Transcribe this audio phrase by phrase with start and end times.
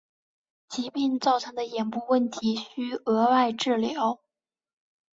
[0.67, 4.19] 疾病造成的眼部问题需额外治疗。